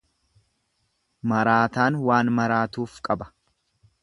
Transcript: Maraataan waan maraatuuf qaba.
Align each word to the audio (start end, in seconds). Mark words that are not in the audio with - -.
Maraataan 1.33 2.01
waan 2.09 2.33
maraatuuf 2.39 2.99
qaba. 3.11 3.31